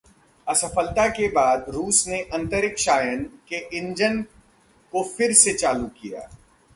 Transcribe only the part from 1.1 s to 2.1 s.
के बाद रूस